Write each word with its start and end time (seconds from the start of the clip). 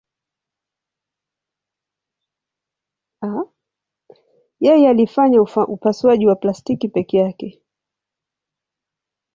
Yeye 4.61 4.89
alifanya 4.89 5.41
upasuaji 5.67 6.27
wa 6.27 6.35
plastiki 6.35 6.87
peke 6.89 7.17
yake. 7.17 7.61